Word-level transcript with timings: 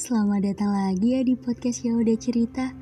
selamat 0.00 0.40
datang 0.40 0.72
lagi 0.72 1.12
ya 1.12 1.20
di 1.20 1.36
podcast 1.36 1.84
Ya 1.84 1.92
Udah 1.92 2.16
Cerita. 2.16 2.72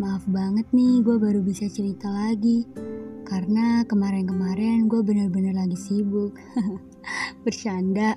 Maaf 0.00 0.24
banget 0.32 0.64
nih, 0.72 1.04
gue 1.04 1.20
baru 1.20 1.44
bisa 1.44 1.68
cerita 1.68 2.08
lagi. 2.08 2.64
Karena 3.28 3.84
kemarin-kemarin 3.84 4.88
gue 4.88 5.04
bener-bener 5.04 5.52
lagi 5.52 5.76
sibuk. 5.76 6.32
Bercanda. 7.44 8.16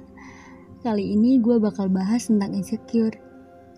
Kali 0.79 1.11
ini 1.11 1.43
gue 1.43 1.59
bakal 1.59 1.91
bahas 1.91 2.31
tentang 2.31 2.55
insecure. 2.55 3.19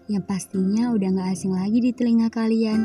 Yang 0.05 0.29
pastinya 0.29 0.93
udah 0.93 1.09
gak 1.17 1.33
asing 1.33 1.57
lagi 1.57 1.81
di 1.81 1.89
telinga 1.89 2.29
kalian. 2.29 2.81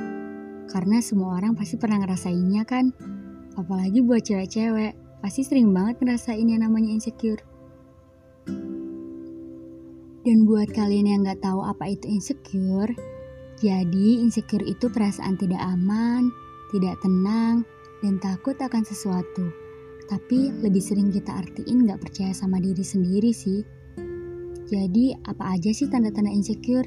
Karena 0.73 1.05
semua 1.05 1.37
orang 1.37 1.53
pasti 1.53 1.77
pernah 1.77 2.01
ngerasainnya 2.01 2.65
kan. 2.65 2.97
Apalagi 3.61 4.01
buat 4.01 4.25
cewek-cewek, 4.25 5.21
pasti 5.21 5.45
sering 5.45 5.69
banget 5.77 6.01
ngerasain 6.01 6.49
yang 6.49 6.65
namanya 6.65 6.97
insecure. 6.97 7.45
Dan 10.29 10.45
buat 10.45 10.69
kalian 10.77 11.09
yang 11.09 11.25
gak 11.25 11.41
tahu 11.41 11.65
apa 11.65 11.89
itu 11.89 12.05
insecure, 12.05 12.93
jadi 13.57 14.09
insecure 14.21 14.61
itu 14.61 14.93
perasaan 14.93 15.41
tidak 15.41 15.57
aman, 15.57 16.29
tidak 16.69 17.01
tenang, 17.01 17.65
dan 18.05 18.21
takut 18.21 18.53
akan 18.61 18.85
sesuatu. 18.85 19.49
Tapi 20.05 20.53
lebih 20.61 20.85
sering 20.85 21.09
kita 21.09 21.33
artiin 21.33 21.89
gak 21.89 22.05
percaya 22.05 22.37
sama 22.37 22.61
diri 22.61 22.85
sendiri 22.85 23.33
sih. 23.33 23.65
Jadi 24.69 25.17
apa 25.25 25.57
aja 25.57 25.73
sih 25.73 25.89
tanda-tanda 25.89 26.29
insecure? 26.29 26.85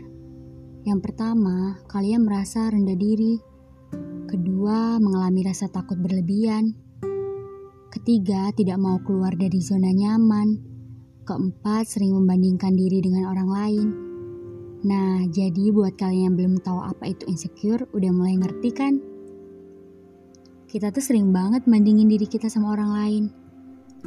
Yang 0.85 1.09
pertama, 1.09 1.81
kalian 1.89 2.21
merasa 2.21 2.69
rendah 2.69 2.93
diri. 2.93 3.41
Kedua, 4.29 5.01
mengalami 5.01 5.49
rasa 5.49 5.65
takut 5.65 5.97
berlebihan. 5.97 6.77
Ketiga, 7.89 8.53
tidak 8.53 8.77
mau 8.77 9.01
keluar 9.01 9.33
dari 9.33 9.57
zona 9.65 9.89
nyaman. 9.89 10.70
Keempat, 11.21 11.85
sering 11.85 12.17
membandingkan 12.17 12.73
diri 12.73 12.97
dengan 12.97 13.29
orang 13.29 13.49
lain. 13.49 13.87
Nah, 14.81 15.21
jadi 15.29 15.69
buat 15.69 15.93
kalian 15.93 16.33
yang 16.33 16.35
belum 16.35 16.53
tahu 16.65 16.81
apa 16.81 17.13
itu 17.13 17.29
insecure, 17.29 17.85
udah 17.93 18.09
mulai 18.09 18.41
ngerti 18.41 18.69
kan? 18.73 18.97
Kita 20.65 20.89
tuh 20.89 21.05
sering 21.05 21.29
banget 21.29 21.69
bandingin 21.69 22.09
diri 22.09 22.25
kita 22.25 22.49
sama 22.49 22.73
orang 22.73 22.91
lain. 22.97 23.23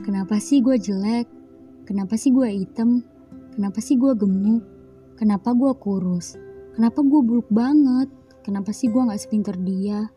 Kenapa 0.03 0.43
sih 0.43 0.59
gue 0.59 0.75
jelek? 0.75 1.31
Kenapa 1.87 2.19
sih 2.19 2.35
gue 2.35 2.51
hitam? 2.51 3.07
Kenapa 3.55 3.79
sih 3.79 3.95
gue 3.95 4.11
gemuk? 4.19 4.67
Kenapa 5.15 5.55
gue 5.55 5.71
kurus? 5.79 6.35
Kenapa 6.75 6.99
gue 7.07 7.21
buruk 7.23 7.47
banget? 7.55 8.11
Kenapa 8.43 8.75
sih 8.75 8.91
gue 8.91 8.99
gak 8.99 9.23
sepinter 9.23 9.55
dia? 9.63 10.11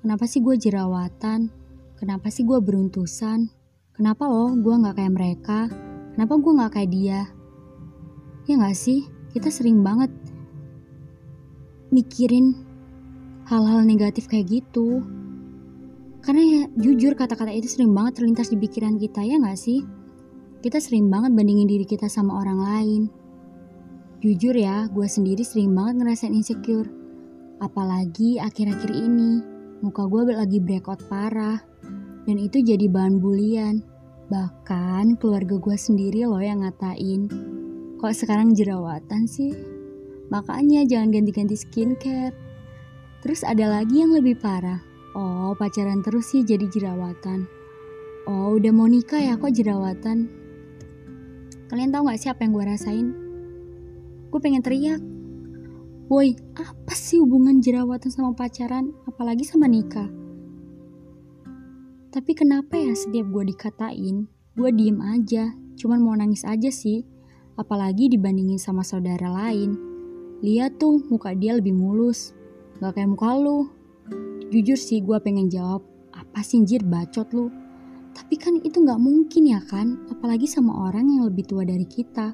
Kenapa 0.00 0.24
sih 0.24 0.40
gue 0.40 0.56
jerawatan? 0.56 1.52
Kenapa 2.00 2.32
sih 2.32 2.48
gue 2.48 2.56
beruntusan? 2.56 3.52
Kenapa 3.92 4.24
loh 4.24 4.56
gue 4.56 4.74
gak 4.80 4.96
kayak 4.96 5.12
mereka? 5.12 5.68
Kenapa 6.18 6.34
gue 6.34 6.50
gak 6.50 6.72
kayak 6.74 6.90
dia? 6.90 7.20
Ya 8.50 8.58
gak 8.58 8.74
sih? 8.74 9.06
Kita 9.30 9.54
sering 9.54 9.86
banget 9.86 10.10
mikirin 11.94 12.58
hal-hal 13.46 13.86
negatif 13.86 14.26
kayak 14.26 14.50
gitu. 14.50 15.06
Karena 16.18 16.42
ya 16.42 16.62
jujur 16.74 17.14
kata-kata 17.14 17.54
itu 17.54 17.70
sering 17.70 17.94
banget 17.94 18.18
terlintas 18.18 18.50
di 18.50 18.58
pikiran 18.58 18.98
kita 18.98 19.22
ya 19.22 19.38
gak 19.38 19.62
sih? 19.62 19.86
Kita 20.58 20.82
sering 20.82 21.06
banget 21.06 21.38
bandingin 21.38 21.70
diri 21.70 21.86
kita 21.86 22.10
sama 22.10 22.42
orang 22.42 22.66
lain. 22.66 23.02
Jujur 24.18 24.58
ya, 24.58 24.90
gue 24.90 25.06
sendiri 25.06 25.46
sering 25.46 25.70
banget 25.70 26.02
ngerasain 26.02 26.34
insecure. 26.34 26.90
Apalagi 27.62 28.42
akhir-akhir 28.42 28.90
ini, 28.90 29.38
muka 29.86 30.02
gue 30.10 30.34
lagi 30.34 30.58
breakout 30.58 30.98
parah. 31.06 31.62
Dan 32.26 32.42
itu 32.42 32.58
jadi 32.58 32.90
bahan 32.90 33.22
bulian. 33.22 33.97
Bahkan 34.28 35.16
keluarga 35.16 35.56
gue 35.56 35.76
sendiri 35.80 36.28
loh 36.28 36.44
yang 36.44 36.60
ngatain, 36.60 37.32
kok 37.96 38.12
sekarang 38.12 38.52
jerawatan 38.52 39.24
sih? 39.24 39.56
Makanya 40.28 40.84
jangan 40.84 41.08
ganti-ganti 41.08 41.56
skincare. 41.56 42.36
Terus 43.24 43.40
ada 43.40 43.72
lagi 43.72 44.04
yang 44.04 44.12
lebih 44.12 44.36
parah. 44.36 44.84
Oh, 45.16 45.56
pacaran 45.56 46.04
terus 46.04 46.28
sih 46.36 46.44
jadi 46.44 46.68
jerawatan. 46.68 47.48
Oh, 48.28 48.52
udah 48.60 48.68
mau 48.68 48.84
nikah 48.84 49.16
ya 49.16 49.40
kok 49.40 49.48
jerawatan? 49.48 50.28
Kalian 51.72 51.88
tahu 51.88 52.12
gak 52.12 52.20
sih 52.20 52.28
apa 52.28 52.44
yang 52.44 52.52
gue 52.52 52.64
rasain? 52.68 53.08
Gue 54.28 54.40
pengen 54.44 54.60
teriak. 54.60 55.00
Woi, 56.12 56.36
apa 56.52 56.92
sih 56.92 57.16
hubungan 57.16 57.64
jerawatan 57.64 58.12
sama 58.12 58.36
pacaran, 58.36 58.92
apalagi 59.08 59.48
sama 59.48 59.64
nikah? 59.64 60.17
Tapi 62.08 62.32
kenapa 62.32 62.72
ya 62.72 62.96
setiap 62.96 63.28
gue 63.28 63.52
dikatain, 63.52 64.24
gue 64.56 64.70
diem 64.72 64.96
aja, 65.04 65.52
cuman 65.76 66.00
mau 66.00 66.16
nangis 66.16 66.40
aja 66.48 66.72
sih. 66.72 67.04
Apalagi 67.60 68.08
dibandingin 68.08 68.56
sama 68.56 68.80
saudara 68.80 69.28
lain. 69.28 69.76
Lihat 70.40 70.80
tuh 70.80 71.04
muka 71.12 71.36
dia 71.36 71.52
lebih 71.52 71.76
mulus, 71.76 72.32
gak 72.80 72.96
kayak 72.96 73.12
muka 73.12 73.36
lu. 73.36 73.68
Jujur 74.48 74.80
sih 74.80 75.04
gue 75.04 75.20
pengen 75.20 75.52
jawab, 75.52 75.84
apa 76.16 76.40
sih 76.40 76.64
jir 76.64 76.80
bacot 76.80 77.28
lu? 77.36 77.52
Tapi 78.16 78.40
kan 78.40 78.56
itu 78.64 78.80
gak 78.88 78.96
mungkin 78.96 79.44
ya 79.44 79.60
kan, 79.68 80.08
apalagi 80.08 80.48
sama 80.48 80.88
orang 80.88 81.12
yang 81.12 81.28
lebih 81.28 81.44
tua 81.44 81.68
dari 81.68 81.84
kita. 81.84 82.32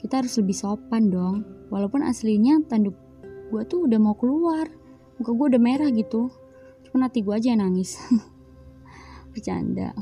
Kita 0.00 0.24
harus 0.24 0.32
lebih 0.40 0.56
sopan 0.56 1.12
dong, 1.12 1.44
walaupun 1.68 2.00
aslinya 2.08 2.56
tanduk 2.64 2.96
gue 3.52 3.62
tuh 3.68 3.84
udah 3.84 4.00
mau 4.00 4.16
keluar. 4.16 4.64
Muka 5.20 5.36
gue 5.36 5.46
udah 5.52 5.60
merah 5.60 5.92
gitu, 5.92 6.32
cuman 6.88 7.04
hati 7.04 7.20
gue 7.20 7.36
aja 7.36 7.52
yang 7.52 7.60
nangis. 7.60 8.00
bercanda. 9.30 9.94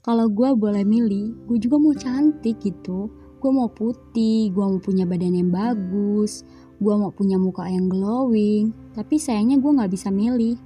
Kalau 0.00 0.32
gue 0.32 0.48
boleh 0.56 0.82
milih 0.82 1.46
gue 1.46 1.58
juga 1.60 1.76
mau 1.76 1.92
cantik 1.92 2.58
gitu. 2.64 3.12
Gue 3.40 3.50
mau 3.52 3.68
putih 3.72 4.52
gue 4.52 4.64
mau 4.64 4.80
punya 4.80 5.04
badan 5.04 5.36
yang 5.36 5.52
bagus 5.52 6.44
gue 6.80 6.94
mau 6.96 7.12
punya 7.12 7.36
muka 7.36 7.68
yang 7.68 7.92
glowing. 7.92 8.72
Tapi 8.96 9.20
sayangnya 9.20 9.60
gue 9.60 9.70
gak 9.76 9.92
bisa 9.92 10.08
milih. 10.08 10.56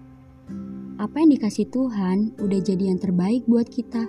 Apa 1.02 1.26
yang 1.26 1.34
dikasih 1.34 1.66
Tuhan 1.74 2.38
udah 2.38 2.60
jadi 2.62 2.94
yang 2.94 3.02
terbaik 3.02 3.42
buat 3.50 3.66
kita. 3.66 4.06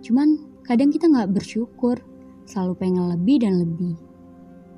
Cuman 0.00 0.62
kadang 0.62 0.94
kita 0.94 1.10
gak 1.10 1.34
bersyukur 1.34 1.98
selalu 2.46 2.78
pengen 2.78 3.10
lebih 3.10 3.42
dan 3.42 3.58
lebih. 3.58 3.98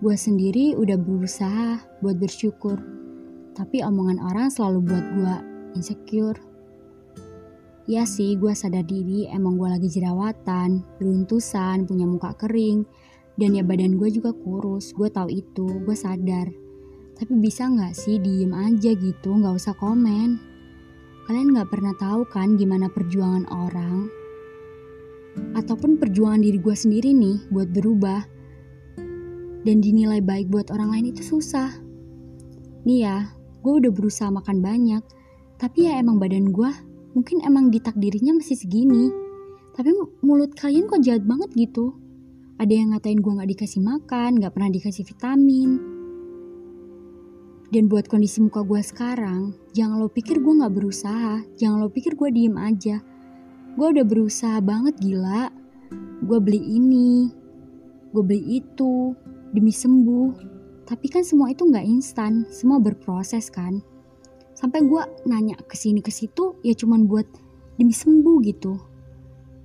Gue 0.01 0.17
sendiri 0.17 0.73
udah 0.75 0.97
berusaha 0.97 1.85
buat 2.01 2.17
bersyukur. 2.17 2.81
Tapi 3.53 3.85
omongan 3.85 4.19
orang 4.25 4.49
selalu 4.49 4.81
buat 4.89 5.05
gue 5.13 5.35
insecure 5.77 6.41
Ya 7.91 8.07
sih, 8.07 8.39
gue 8.39 8.55
sadar 8.55 8.87
diri 8.87 9.27
emang 9.27 9.59
gue 9.59 9.67
lagi 9.67 9.91
jerawatan, 9.91 10.87
beruntusan, 11.03 11.83
punya 11.91 12.07
muka 12.07 12.31
kering, 12.39 12.87
dan 13.35 13.59
ya 13.59 13.67
badan 13.67 13.99
gue 13.99 14.07
juga 14.07 14.31
kurus. 14.31 14.95
Gue 14.95 15.11
tahu 15.11 15.27
itu, 15.27 15.83
gue 15.83 15.97
sadar. 15.99 16.47
Tapi 17.19 17.33
bisa 17.43 17.67
nggak 17.67 17.91
sih 17.91 18.23
diem 18.23 18.55
aja 18.55 18.95
gitu, 18.95 19.35
nggak 19.35 19.59
usah 19.59 19.75
komen. 19.75 20.39
Kalian 21.27 21.55
nggak 21.59 21.75
pernah 21.75 21.91
tahu 21.99 22.23
kan 22.31 22.55
gimana 22.55 22.87
perjuangan 22.87 23.51
orang, 23.51 24.07
ataupun 25.59 25.99
perjuangan 25.99 26.39
diri 26.39 26.63
gue 26.63 26.77
sendiri 26.77 27.11
nih 27.15 27.51
buat 27.51 27.67
berubah 27.73 28.21
dan 29.63 29.77
dinilai 29.79 30.23
baik 30.23 30.51
buat 30.51 30.71
orang 30.71 30.95
lain 30.95 31.07
itu 31.15 31.23
susah. 31.23 31.83
Nih 32.87 33.07
ya, 33.07 33.31
gue 33.63 33.73
udah 33.75 33.91
berusaha 33.91 34.31
makan 34.31 34.63
banyak, 34.63 35.03
tapi 35.59 35.91
ya 35.91 35.99
emang 35.99 36.19
badan 36.19 36.51
gue 36.51 36.71
mungkin 37.13 37.45
emang 37.45 37.69
ditakdirinya 37.69 38.37
masih 38.41 38.57
segini. 38.57 39.13
Tapi 39.73 39.89
mulut 40.21 40.53
kalian 40.53 40.89
kok 40.89 41.01
jahat 41.01 41.25
banget 41.25 41.49
gitu. 41.57 41.97
Ada 42.61 42.73
yang 42.73 42.93
ngatain 42.93 43.21
gue 43.21 43.33
gak 43.41 43.51
dikasih 43.57 43.81
makan, 43.81 44.31
gak 44.37 44.53
pernah 44.53 44.71
dikasih 44.71 45.05
vitamin. 45.09 45.71
Dan 47.73 47.89
buat 47.89 48.05
kondisi 48.05 48.45
muka 48.45 48.61
gue 48.61 48.85
sekarang, 48.85 49.57
jangan 49.73 50.05
lo 50.05 50.13
pikir 50.13 50.45
gue 50.45 50.61
gak 50.61 50.77
berusaha, 50.77 51.41
jangan 51.57 51.79
lo 51.81 51.89
pikir 51.89 52.13
gue 52.13 52.29
diem 52.29 52.57
aja. 52.61 53.01
Gue 53.73 53.87
udah 53.97 54.05
berusaha 54.05 54.61
banget 54.61 55.01
gila. 55.01 55.49
Gue 56.23 56.39
beli 56.39 56.61
ini, 56.61 57.33
gue 58.13 58.23
beli 58.23 58.61
itu, 58.61 59.17
demi 59.57 59.73
sembuh. 59.73 60.53
Tapi 60.85 61.07
kan 61.09 61.25
semua 61.25 61.49
itu 61.49 61.65
gak 61.65 61.89
instan, 61.89 62.45
semua 62.53 62.77
berproses 62.77 63.49
kan 63.49 63.81
sampai 64.63 64.79
gue 64.87 65.03
nanya 65.27 65.59
ke 65.59 65.75
sini 65.75 65.99
ke 65.99 66.15
situ 66.15 66.55
ya 66.63 66.71
cuman 66.79 67.11
buat 67.11 67.27
demi 67.75 67.91
sembuh 67.91 68.39
gitu. 68.47 68.79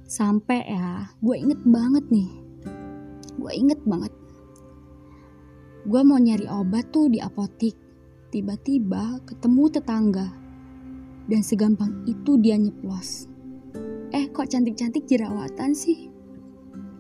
Sampai 0.09 0.65
ya 0.65 1.13
gue 1.21 1.35
inget 1.37 1.61
banget 1.61 2.09
nih. 2.09 2.29
Gue 3.37 3.51
inget 3.53 3.77
banget. 3.85 4.09
Gue 5.85 6.01
mau 6.01 6.17
nyari 6.17 6.49
obat 6.49 6.89
tuh 6.89 7.13
di 7.13 7.21
apotik. 7.21 7.77
Tiba-tiba 8.33 9.21
ketemu 9.29 9.63
tetangga. 9.69 10.27
Dan 11.29 11.45
segampang 11.45 12.01
itu 12.09 12.41
dia 12.41 12.57
nyeplos. 12.57 13.29
Eh 14.09 14.33
kok 14.33 14.49
cantik-cantik 14.49 15.05
jerawatan 15.05 15.77
sih? 15.77 16.09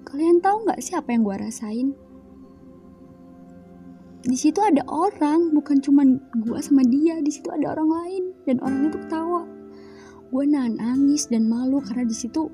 Kalian 0.05 0.37
tahu 0.37 0.69
nggak 0.69 0.85
sih 0.85 0.93
apa 0.93 1.17
yang 1.17 1.25
gue 1.25 1.35
rasain 1.49 1.87
di 4.27 4.35
situ 4.35 4.59
ada 4.59 4.83
orang 4.91 5.55
bukan 5.55 5.79
cuma 5.79 6.03
gue 6.35 6.59
sama 6.59 6.83
dia 6.83 7.23
di 7.23 7.31
situ 7.31 7.47
ada 7.47 7.71
orang 7.79 7.87
lain 7.87 8.23
dan 8.43 8.59
orang 8.59 8.91
itu 8.91 8.99
ketawa. 8.99 9.47
Gue 10.27 10.43
nangis 10.43 11.31
dan 11.31 11.47
malu 11.47 11.79
karena 11.79 12.03
di 12.03 12.11
situ 12.11 12.51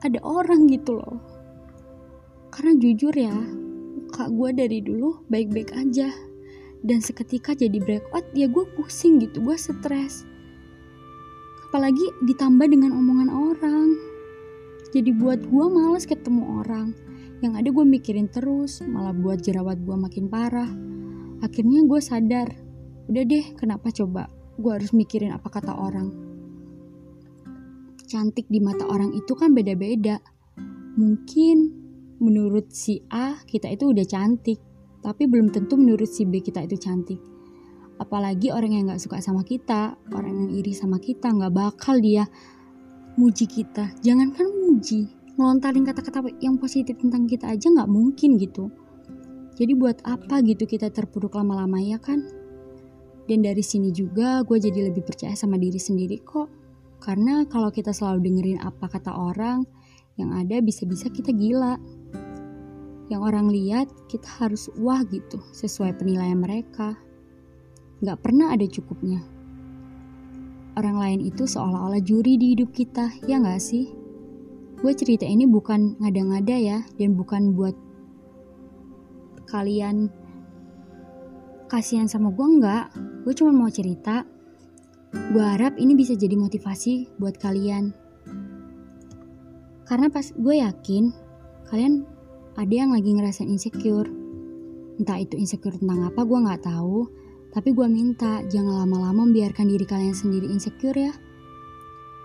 ada 0.00 0.16
orang 0.24 0.72
gitu 0.72 0.96
loh. 0.96 1.20
Karena 2.48 2.72
jujur 2.80 3.12
ya 3.12 3.36
muka 3.36 4.32
gue 4.32 4.50
dari 4.56 4.80
dulu 4.80 5.20
baik-baik 5.28 5.76
aja. 5.76 6.08
Dan 6.80 7.04
seketika 7.04 7.52
jadi 7.52 7.76
breakout 7.76 8.24
ya 8.32 8.48
gue 8.48 8.64
pusing 8.72 9.20
gitu 9.20 9.44
gue 9.44 9.54
stres. 9.60 10.24
Apalagi 11.68 12.08
ditambah 12.24 12.72
dengan 12.72 12.96
omongan 12.96 13.28
orang. 13.28 13.88
Jadi 14.96 15.12
buat 15.12 15.44
gue 15.44 15.66
males 15.68 16.08
ketemu 16.08 16.64
orang 16.64 17.11
yang 17.42 17.58
ada 17.58 17.68
gue 17.68 17.84
mikirin 17.84 18.30
terus 18.30 18.80
malah 18.86 19.12
buat 19.12 19.42
jerawat 19.42 19.82
gue 19.82 19.96
makin 19.98 20.30
parah 20.30 20.70
akhirnya 21.42 21.82
gue 21.84 22.00
sadar 22.00 22.48
udah 23.10 23.22
deh 23.26 23.44
kenapa 23.58 23.90
coba 23.90 24.30
gue 24.56 24.70
harus 24.70 24.94
mikirin 24.94 25.34
apa 25.34 25.50
kata 25.50 25.74
orang 25.74 26.08
cantik 28.06 28.46
di 28.46 28.62
mata 28.62 28.86
orang 28.86 29.10
itu 29.12 29.34
kan 29.34 29.50
beda-beda 29.50 30.22
mungkin 30.96 31.82
menurut 32.22 32.70
si 32.70 33.02
A 33.10 33.42
kita 33.42 33.66
itu 33.66 33.90
udah 33.90 34.06
cantik, 34.06 34.62
tapi 35.02 35.26
belum 35.26 35.50
tentu 35.50 35.74
menurut 35.74 36.06
si 36.06 36.22
B 36.22 36.38
kita 36.38 36.62
itu 36.62 36.78
cantik. 36.78 37.18
Apalagi 37.98 38.54
orang 38.54 38.78
yang 38.78 38.84
gak 38.94 39.02
suka 39.02 39.18
sama 39.18 39.42
kita, 39.42 39.98
orang 40.14 40.46
yang 40.46 40.50
iri 40.54 40.72
sama 40.72 41.02
kita, 41.02 41.34
gak 41.34 41.54
bakal 41.54 41.98
dia 41.98 42.30
muji 43.18 43.50
kita. 43.50 43.90
Jangankan 44.00 44.46
muji, 44.48 45.10
ngelontarin 45.42 45.82
kata-kata 45.82 46.22
yang 46.38 46.56
positif 46.56 46.94
tentang 47.02 47.26
kita 47.26 47.50
aja 47.50 47.66
gak 47.66 47.90
mungkin 47.90 48.38
gitu. 48.38 48.70
Jadi 49.58 49.72
buat 49.74 50.00
apa 50.06 50.40
gitu 50.46 50.64
kita 50.64 50.88
terpuruk 50.94 51.34
lama-lama 51.34 51.82
ya 51.82 51.98
kan? 51.98 52.22
Dan 53.26 53.42
dari 53.42 53.60
sini 53.60 53.90
juga 53.90 54.46
gue 54.46 54.58
jadi 54.58 54.90
lebih 54.90 55.02
percaya 55.02 55.34
sama 55.34 55.58
diri 55.58 55.82
sendiri 55.82 56.22
kok. 56.22 56.48
Karena 57.02 57.42
kalau 57.50 57.74
kita 57.74 57.90
selalu 57.90 58.22
dengerin 58.22 58.62
apa 58.62 58.86
kata 58.86 59.10
orang, 59.10 59.66
yang 60.14 60.30
ada 60.38 60.62
bisa-bisa 60.62 61.10
kita 61.10 61.34
gila 61.34 61.80
yang 63.12 63.20
orang 63.28 63.52
lihat 63.52 63.92
kita 64.08 64.24
harus 64.40 64.72
wah 64.80 65.04
gitu 65.04 65.36
sesuai 65.52 66.00
penilaian 66.00 66.40
mereka. 66.40 66.96
Gak 68.00 68.24
pernah 68.24 68.56
ada 68.56 68.64
cukupnya. 68.64 69.20
Orang 70.80 70.96
lain 70.96 71.20
itu 71.20 71.44
seolah-olah 71.44 72.00
juri 72.00 72.40
di 72.40 72.56
hidup 72.56 72.72
kita, 72.72 73.12
ya 73.28 73.36
gak 73.36 73.60
sih? 73.60 74.01
Gue 74.82 74.98
cerita 74.98 75.22
ini 75.22 75.46
bukan 75.46 75.94
ngada-ngada 76.02 76.58
ya, 76.58 76.78
dan 76.98 77.14
bukan 77.14 77.54
buat 77.54 77.78
kalian 79.46 80.10
kasihan 81.70 82.10
sama 82.10 82.34
gue 82.34 82.42
enggak. 82.42 82.90
Gue 83.22 83.30
cuma 83.30 83.54
mau 83.54 83.70
cerita. 83.70 84.26
Gue 85.30 85.44
harap 85.44 85.78
ini 85.78 85.94
bisa 85.94 86.18
jadi 86.18 86.34
motivasi 86.34 87.14
buat 87.14 87.38
kalian. 87.38 87.94
Karena 89.86 90.10
pas 90.10 90.34
gue 90.34 90.54
yakin 90.58 91.14
kalian 91.70 92.02
ada 92.58 92.74
yang 92.74 92.90
lagi 92.90 93.14
ngerasain 93.14 93.46
insecure. 93.46 94.10
Entah 94.98 95.22
itu 95.22 95.38
insecure 95.38 95.78
tentang 95.78 96.10
apa 96.10 96.26
gue 96.26 96.38
gak 96.42 96.66
tahu, 96.66 97.06
tapi 97.54 97.70
gue 97.70 97.86
minta 97.86 98.42
jangan 98.50 98.82
lama-lama 98.82 99.30
membiarkan 99.30 99.70
diri 99.70 99.86
kalian 99.86 100.16
sendiri 100.16 100.50
insecure 100.50 100.98
ya. 100.98 101.14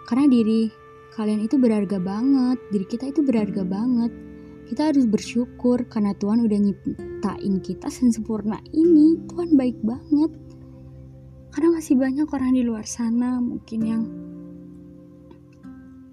Karena 0.09 0.25
diri 0.25 0.86
kalian 1.17 1.41
itu 1.41 1.57
berharga 1.57 1.97
banget, 1.97 2.61
diri 2.69 2.85
kita 2.85 3.09
itu 3.09 3.25
berharga 3.25 3.65
banget. 3.65 4.13
Kita 4.69 4.93
harus 4.93 5.09
bersyukur 5.09 5.89
karena 5.89 6.13
Tuhan 6.13 6.45
udah 6.45 6.59
nyiptain 6.61 7.53
kita 7.65 7.89
sempurna 7.89 8.61
ini. 8.69 9.17
Tuhan 9.25 9.57
baik 9.57 9.81
banget. 9.81 10.31
Karena 11.49 11.73
masih 11.73 11.97
banyak 11.97 12.29
orang 12.29 12.53
di 12.53 12.61
luar 12.61 12.85
sana 12.85 13.41
mungkin 13.41 13.79
yang 13.81 14.03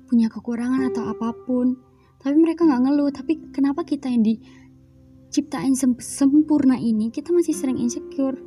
punya 0.08 0.32
kekurangan 0.32 0.88
atau 0.88 1.04
apa 1.12 1.36
pun. 1.44 1.76
Tapi 2.24 2.36
mereka 2.40 2.64
nggak 2.64 2.82
ngeluh. 2.88 3.10
Tapi 3.12 3.52
kenapa 3.52 3.84
kita 3.84 4.08
yang 4.08 4.24
diciptain 4.24 5.76
sem 5.76 6.00
sempurna 6.00 6.80
ini? 6.80 7.12
Kita 7.12 7.28
masih 7.34 7.52
sering 7.52 7.76
insecure. 7.76 8.40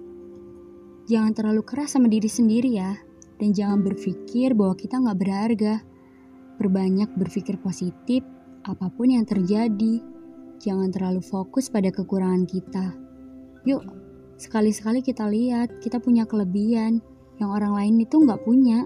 Jangan 1.05 1.37
terlalu 1.37 1.61
keras 1.61 1.93
sama 1.93 2.09
diri 2.09 2.31
sendiri 2.31 2.73
ya. 2.73 2.97
Dan 3.37 3.53
jangan 3.53 3.85
berpikir 3.85 4.57
bahwa 4.57 4.73
kita 4.73 4.97
nggak 4.97 5.19
berharga 5.21 5.73
berbanyak 6.57 7.09
berpikir 7.17 7.57
positif 7.61 8.21
apa 8.65 8.89
pun 8.91 9.13
yang 9.13 9.25
terjadi. 9.25 10.03
Jangan 10.57 10.89
terlalu 10.89 11.21
fokus 11.21 11.69
pada 11.69 11.93
kekurangan 11.93 12.49
kita. 12.49 12.97
Yuk 13.69 13.85
sekali-sekali 14.41 15.05
kita 15.05 15.29
lihat 15.29 15.81
kita 15.81 16.01
punya 16.01 16.25
kelebihan. 16.25 17.01
Yang 17.37 17.49
orang 17.53 17.73
lain 17.77 17.95
itu 18.01 18.15
nggak 18.17 18.41
punya. 18.41 18.85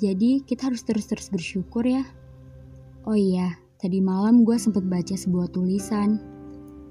Jadi 0.00 0.42
kita 0.42 0.72
harus 0.72 0.80
terus-terus 0.82 1.28
bersyukur 1.28 1.84
ya. 1.84 2.02
Oh 3.04 3.12
iya 3.12 3.64
Tadi 3.84 4.00
malam 4.00 4.48
gue 4.48 4.56
sempat 4.56 4.80
baca 4.88 5.12
sebuah 5.12 5.52
tulisan 5.52 6.16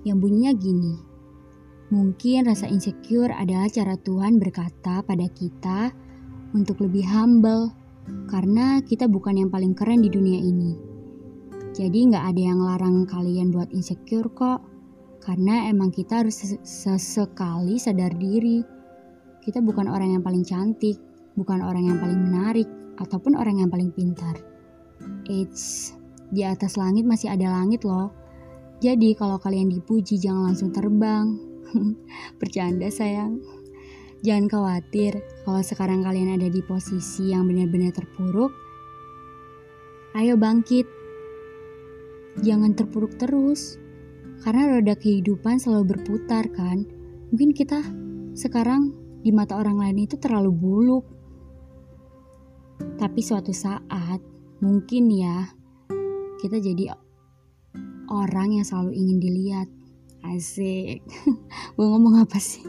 yang 0.06 0.22
bunyinya 0.22 0.54
gini. 0.54 0.94
Mungkin 1.90 2.46
rasa 2.46 2.70
insecure 2.70 3.34
adalah 3.34 3.66
cara 3.66 3.98
Tuhan 3.98 4.38
berkata 4.38 5.02
pada 5.02 5.26
kita 5.26 5.90
untuk 6.54 6.86
lebih 6.86 7.02
humble 7.10 7.74
karena 8.28 8.82
kita 8.84 9.08
bukan 9.08 9.40
yang 9.40 9.50
paling 9.54 9.78
keren 9.78 10.02
di 10.04 10.10
dunia 10.10 10.40
ini. 10.42 10.74
Jadi 11.74 12.14
nggak 12.14 12.26
ada 12.34 12.42
yang 12.42 12.60
larang 12.62 13.10
kalian 13.10 13.50
buat 13.50 13.74
insecure 13.74 14.30
kok. 14.34 14.62
Karena 15.24 15.72
emang 15.72 15.90
kita 15.90 16.22
harus 16.22 16.36
sesekali 16.68 17.80
sadar 17.80 18.12
diri. 18.20 18.60
Kita 19.40 19.64
bukan 19.64 19.88
orang 19.88 20.20
yang 20.20 20.24
paling 20.24 20.44
cantik, 20.44 21.00
bukan 21.40 21.64
orang 21.64 21.88
yang 21.88 21.98
paling 21.98 22.20
menarik, 22.20 22.68
ataupun 23.00 23.40
orang 23.40 23.64
yang 23.64 23.72
paling 23.72 23.90
pintar. 23.96 24.36
It's 25.26 25.96
di 26.34 26.44
atas 26.44 26.76
langit 26.76 27.08
masih 27.08 27.32
ada 27.32 27.50
langit 27.50 27.88
loh. 27.88 28.12
Jadi 28.84 29.16
kalau 29.16 29.40
kalian 29.40 29.72
dipuji 29.72 30.20
jangan 30.20 30.52
langsung 30.52 30.76
terbang. 30.76 31.40
Bercanda 32.40 32.92
sayang. 32.92 33.63
Jangan 34.24 34.48
khawatir 34.48 35.20
kalau 35.44 35.60
sekarang 35.60 36.00
kalian 36.00 36.40
ada 36.40 36.48
di 36.48 36.64
posisi 36.64 37.36
yang 37.36 37.44
benar-benar 37.44 37.92
terpuruk. 37.92 38.56
Ayo 40.16 40.40
bangkit. 40.40 40.88
Jangan 42.40 42.72
terpuruk 42.72 43.20
terus. 43.20 43.76
Karena 44.40 44.72
roda 44.72 44.96
kehidupan 44.96 45.60
selalu 45.60 45.92
berputar 45.92 46.48
kan. 46.56 46.88
Mungkin 47.36 47.52
kita 47.52 47.84
sekarang 48.32 48.96
di 49.20 49.36
mata 49.36 49.60
orang 49.60 49.84
lain 49.84 50.08
itu 50.08 50.16
terlalu 50.16 50.56
buluk. 50.56 51.06
Tapi 52.80 53.20
suatu 53.20 53.52
saat 53.52 54.24
mungkin 54.64 55.12
ya 55.12 55.52
kita 56.40 56.64
jadi 56.64 56.96
orang 58.08 58.56
yang 58.56 58.64
selalu 58.64 58.96
ingin 58.96 59.20
dilihat. 59.20 59.68
Asik. 60.24 61.04
Gue 61.76 61.86
ngomong 61.92 62.24
apa 62.24 62.40
sih? 62.40 62.64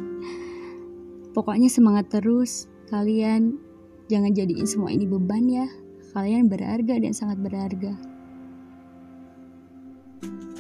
Pokoknya 1.34 1.66
semangat 1.68 2.08
terus. 2.14 2.70
Kalian 2.88 3.58
jangan 4.06 4.30
jadiin 4.30 4.64
semua 4.70 4.94
ini 4.94 5.04
beban 5.04 5.44
ya. 5.50 5.66
Kalian 6.14 6.46
berharga 6.46 6.94
dan 7.02 7.12
sangat 7.12 7.42
berharga. 7.42 7.98
thank 10.24 10.40
you 10.40 10.53